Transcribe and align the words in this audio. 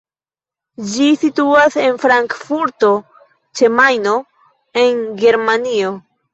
Ĝi 0.93 1.09
situas 1.23 1.77
en 1.83 1.99
Frankfurto 2.07 2.91
ĉe 3.61 3.71
Majno, 3.79 4.17
en 4.87 5.01
Germanio. 5.25 5.97